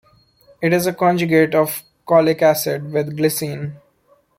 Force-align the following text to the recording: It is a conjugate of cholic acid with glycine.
It 0.63 0.73
is 0.73 0.87
a 0.87 0.93
conjugate 0.93 1.53
of 1.53 1.83
cholic 2.07 2.41
acid 2.41 2.91
with 2.91 3.15
glycine. 3.15 3.73